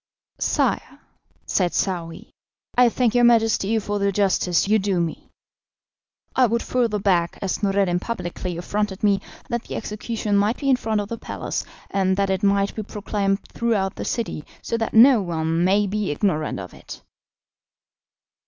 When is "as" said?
7.39-7.61